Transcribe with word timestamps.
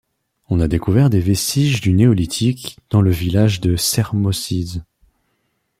On 0.49 0.59
a 0.59 0.67
découvert 0.67 1.11
des 1.11 1.19
vestiges 1.19 1.79
du 1.79 1.93
Néolithique 1.93 2.79
dans 2.89 3.03
le 3.03 3.11
village 3.11 3.61
de 3.61 3.75
Čermožiše. 3.75 4.79